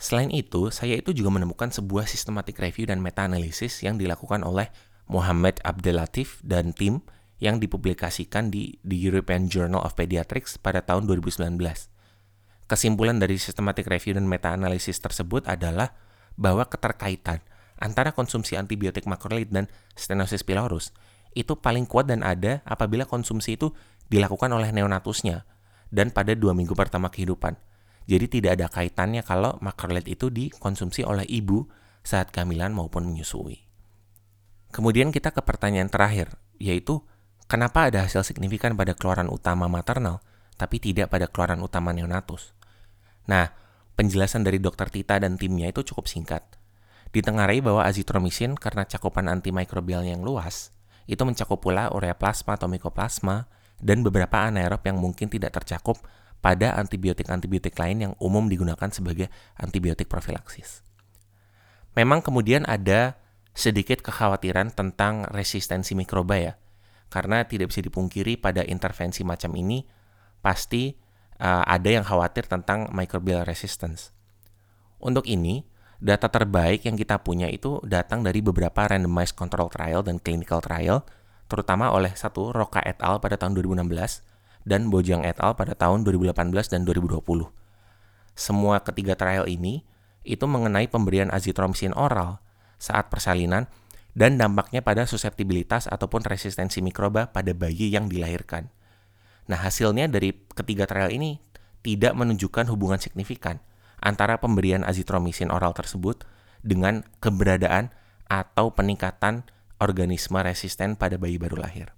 Selain 0.00 0.32
itu, 0.32 0.72
saya 0.72 0.96
itu 0.96 1.12
juga 1.12 1.28
menemukan 1.28 1.68
sebuah 1.68 2.08
systematic 2.08 2.56
review 2.56 2.88
dan 2.88 3.04
meta-analisis 3.04 3.84
yang 3.84 4.00
dilakukan 4.00 4.40
oleh 4.40 4.72
Muhammad 5.10 5.60
Abdelatif 5.60 6.40
dan 6.40 6.72
tim 6.72 7.04
yang 7.36 7.60
dipublikasikan 7.60 8.48
di, 8.48 8.80
di 8.80 8.96
European 8.96 9.52
Journal 9.52 9.84
of 9.84 9.92
Pediatrics 9.92 10.56
pada 10.56 10.80
tahun 10.80 11.04
2019. 11.04 11.52
Kesimpulan 12.64 13.20
dari 13.20 13.36
systematic 13.36 13.90
review 13.90 14.16
dan 14.16 14.24
meta-analisis 14.24 15.02
tersebut 15.04 15.44
adalah 15.44 15.92
bahwa 16.38 16.64
keterkaitan 16.64 17.44
antara 17.80 18.12
konsumsi 18.12 18.54
antibiotik 18.54 19.08
macrolide 19.08 19.50
dan 19.50 19.64
stenosis 19.96 20.44
pylorus 20.44 20.92
itu 21.32 21.56
paling 21.58 21.88
kuat 21.88 22.06
dan 22.06 22.22
ada 22.22 22.60
apabila 22.68 23.08
konsumsi 23.08 23.56
itu 23.56 23.72
dilakukan 24.12 24.52
oleh 24.52 24.70
neonatusnya 24.70 25.48
dan 25.88 26.12
pada 26.14 26.36
dua 26.38 26.54
minggu 26.54 26.76
pertama 26.76 27.10
kehidupan– 27.10 27.56
jadi 28.10 28.26
tidak 28.26 28.50
ada 28.58 28.66
kaitannya 28.66 29.22
kalau 29.22 29.54
macrolide 29.62 30.10
itu 30.10 30.34
dikonsumsi 30.34 31.06
oleh 31.06 31.22
ibu 31.30 31.70
saat 32.02 32.34
kehamilan 32.34 32.74
maupun 32.74 33.06
menyusui. 33.06 33.70
Kemudian 34.74 35.14
kita 35.14 35.30
ke 35.30 35.38
pertanyaan 35.46 35.86
terakhir, 35.86 36.34
yaitu 36.58 37.06
kenapa 37.46 37.86
ada 37.86 38.02
hasil 38.02 38.26
signifikan 38.26 38.74
pada 38.74 38.98
keluaran 38.98 39.30
utama 39.30 39.70
maternal, 39.70 40.26
tapi 40.58 40.82
tidak 40.82 41.14
pada 41.14 41.30
keluaran 41.30 41.62
utama 41.62 41.94
neonatus? 41.94 42.50
Nah, 43.30 43.54
penjelasan 43.94 44.42
dari 44.42 44.58
dokter 44.58 44.90
Tita 44.90 45.22
dan 45.22 45.38
timnya 45.38 45.70
itu 45.70 45.86
cukup 45.86 46.10
singkat. 46.10 46.42
Ditengarai 47.10 47.58
bahwa 47.58 47.82
azitromisin 47.82 48.54
karena 48.54 48.86
cakupan 48.86 49.26
antimikrobial 49.26 50.06
yang 50.06 50.22
luas, 50.22 50.70
itu 51.10 51.18
mencakup 51.26 51.58
pula 51.58 51.90
ureaplasma 51.90 52.54
atau 52.54 52.70
mycoplasma, 52.70 53.50
dan 53.82 54.04
beberapa 54.06 54.46
anaerob 54.46 54.84
yang 54.86 55.00
mungkin 55.00 55.26
tidak 55.26 55.56
tercakup 55.56 55.98
pada 56.38 56.76
antibiotik-antibiotik 56.78 57.74
lain 57.76 57.98
yang 57.98 58.12
umum 58.22 58.46
digunakan 58.46 58.88
sebagai 58.88 59.28
antibiotik 59.58 60.06
profilaksis. 60.06 60.86
Memang 61.98 62.22
kemudian 62.22 62.62
ada 62.70 63.18
sedikit 63.50 64.00
kekhawatiran 64.00 64.70
tentang 64.70 65.26
resistensi 65.34 65.98
mikroba 65.98 66.38
ya, 66.38 66.54
karena 67.10 67.42
tidak 67.42 67.74
bisa 67.74 67.82
dipungkiri 67.82 68.38
pada 68.38 68.62
intervensi 68.62 69.26
macam 69.26 69.50
ini 69.58 69.82
pasti 70.38 70.94
uh, 71.42 71.66
ada 71.66 71.88
yang 71.90 72.06
khawatir 72.06 72.46
tentang 72.46 72.88
microbial 72.94 73.42
resistance. 73.42 74.14
Untuk 75.02 75.26
ini, 75.26 75.66
data 76.00 76.32
terbaik 76.32 76.88
yang 76.88 76.96
kita 76.96 77.20
punya 77.20 77.52
itu 77.52 77.76
datang 77.84 78.24
dari 78.24 78.40
beberapa 78.40 78.88
randomized 78.88 79.36
control 79.36 79.68
trial 79.68 80.00
dan 80.00 80.16
clinical 80.16 80.64
trial, 80.64 81.04
terutama 81.46 81.92
oleh 81.92 82.16
satu 82.16 82.56
Roca 82.56 82.80
et 82.88 82.96
al. 83.04 83.20
pada 83.20 83.36
tahun 83.36 83.52
2016 83.60 84.24
dan 84.64 84.88
Bojang 84.88 85.22
et 85.28 85.36
al. 85.44 85.52
pada 85.54 85.76
tahun 85.76 86.08
2018 86.08 86.72
dan 86.72 86.88
2020. 86.88 87.20
Semua 88.32 88.80
ketiga 88.80 89.12
trial 89.12 89.44
ini 89.44 89.84
itu 90.24 90.48
mengenai 90.48 90.88
pemberian 90.88 91.28
azitromisin 91.28 91.92
oral 91.92 92.40
saat 92.80 93.12
persalinan 93.12 93.68
dan 94.16 94.40
dampaknya 94.40 94.80
pada 94.80 95.04
suseptibilitas 95.04 95.84
ataupun 95.86 96.24
resistensi 96.24 96.80
mikroba 96.80 97.28
pada 97.28 97.52
bayi 97.52 97.92
yang 97.92 98.08
dilahirkan. 98.08 98.72
Nah, 99.52 99.60
hasilnya 99.60 100.08
dari 100.08 100.32
ketiga 100.56 100.88
trial 100.88 101.12
ini 101.12 101.44
tidak 101.84 102.16
menunjukkan 102.16 102.68
hubungan 102.72 103.00
signifikan 103.00 103.60
antara 104.00 104.40
pemberian 104.40 104.82
azitromisin 104.82 105.52
oral 105.52 105.76
tersebut 105.76 106.24
dengan 106.60 107.04
keberadaan 107.20 107.92
atau 108.28 108.72
peningkatan 108.72 109.44
organisme 109.80 110.38
resisten 110.40 110.96
pada 110.96 111.16
bayi 111.16 111.40
baru 111.40 111.60
lahir. 111.60 111.92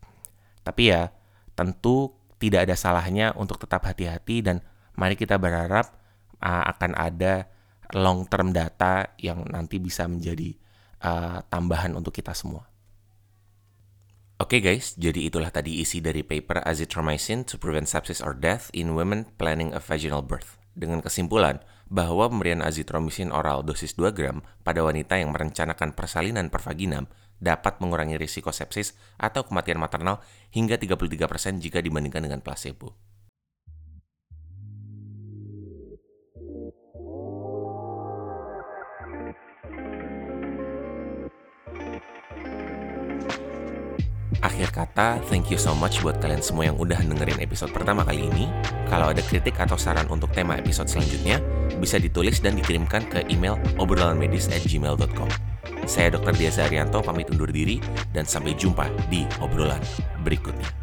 Tapi 0.63 0.95
ya, 0.95 1.11
tentu 1.59 2.15
tidak 2.39 2.71
ada 2.71 2.75
salahnya 2.79 3.35
untuk 3.39 3.59
tetap 3.63 3.87
hati-hati 3.87 4.43
dan 4.43 4.63
mari 4.99 5.15
kita 5.19 5.39
berharap 5.39 5.95
uh, 6.43 6.65
akan 6.75 6.95
ada 6.99 7.47
long 7.95 8.27
term 8.27 8.51
data 8.51 9.15
yang 9.21 9.47
nanti 9.47 9.79
bisa 9.79 10.09
menjadi 10.09 10.57
uh, 11.05 11.45
tambahan 11.47 11.95
untuk 11.95 12.15
kita 12.15 12.33
semua. 12.33 12.67
Oke 14.43 14.59
okay 14.59 14.75
guys, 14.75 14.99
jadi 14.99 15.31
itulah 15.31 15.55
tadi 15.55 15.79
isi 15.79 16.03
dari 16.03 16.27
paper 16.27 16.67
Azithromycin 16.67 17.47
to 17.47 17.55
prevent 17.63 17.87
sepsis 17.87 18.19
or 18.19 18.35
death 18.35 18.75
in 18.75 18.99
women 18.99 19.31
planning 19.39 19.71
a 19.71 19.79
vaginal 19.79 20.19
birth. 20.19 20.59
Dengan 20.75 20.99
kesimpulan 20.99 21.63
bahwa 21.93 22.25
pemberian 22.33 22.65
azithromycin 22.65 23.29
oral 23.29 23.61
dosis 23.61 23.93
2 24.01 24.17
gram 24.17 24.41
pada 24.65 24.81
wanita 24.81 25.21
yang 25.21 25.29
merencanakan 25.29 25.93
persalinan 25.93 26.49
per 26.49 26.65
vaginam 26.65 27.05
dapat 27.37 27.85
mengurangi 27.85 28.17
risiko 28.17 28.49
sepsis 28.49 28.97
atau 29.21 29.45
kematian 29.45 29.77
maternal 29.77 30.25
hingga 30.57 30.81
33% 30.81 31.61
jika 31.61 31.85
dibandingkan 31.85 32.25
dengan 32.25 32.41
placebo. 32.41 33.12
Kata, 44.73 45.21
thank 45.29 45.53
you 45.53 45.61
so 45.61 45.77
much 45.77 46.01
buat 46.01 46.19
kalian 46.19 46.41
semua 46.41 46.73
yang 46.73 46.81
udah 46.81 46.99
dengerin 47.05 47.39
episode 47.45 47.71
pertama 47.71 48.03
kali 48.03 48.27
ini. 48.27 48.49
Kalau 48.89 49.13
ada 49.13 49.21
kritik 49.21 49.55
atau 49.61 49.77
saran 49.77 50.09
untuk 50.09 50.33
tema 50.33 50.57
episode 50.57 50.89
selanjutnya, 50.89 51.39
bisa 51.79 52.01
ditulis 52.01 52.41
dan 52.41 52.57
dikirimkan 52.57 53.07
ke 53.07 53.29
email 53.29 53.61
obrolanmedis@gmail.com. 53.77 55.31
Saya 55.85 56.17
Dr. 56.17 56.35
Diaz 56.35 56.57
Arianto 56.59 57.05
pamit 57.05 57.29
undur 57.29 57.53
diri 57.53 57.79
dan 58.11 58.25
sampai 58.25 58.57
jumpa 58.57 58.89
di 59.13 59.29
obrolan 59.39 59.83
berikutnya. 60.25 60.82